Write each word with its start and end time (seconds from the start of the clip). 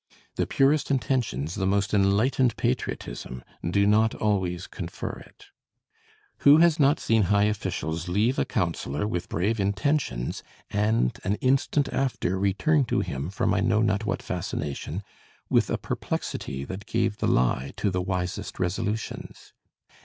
The 0.35 0.47
purest 0.47 0.89
intentions, 0.89 1.53
the 1.53 1.67
most 1.67 1.93
enlightened 1.93 2.57
patriotism, 2.57 3.43
do 3.63 3.85
not 3.85 4.15
always 4.15 4.65
confer 4.65 5.11
it. 5.27 5.49
Who 6.39 6.57
has 6.57 6.79
not 6.79 6.99
seen 6.99 7.25
high 7.29 7.43
officials 7.43 8.07
leave 8.09 8.39
a 8.39 8.43
counselor 8.43 9.07
with 9.07 9.29
brave 9.29 9.59
intentions, 9.59 10.41
and 10.71 11.19
an 11.23 11.35
instant 11.35 11.87
after 11.93 12.39
return 12.39 12.85
to 12.85 13.01
him, 13.01 13.29
from 13.29 13.53
I 13.53 13.59
know 13.59 13.83
not 13.83 14.03
what 14.03 14.23
fascination, 14.23 15.03
with 15.51 15.69
a 15.69 15.77
perplexity 15.77 16.65
that 16.65 16.87
gave 16.87 17.17
the 17.17 17.27
lie 17.27 17.71
to 17.77 17.91
the 17.91 18.01
wisest 18.01 18.59
resolutions? 18.59 19.53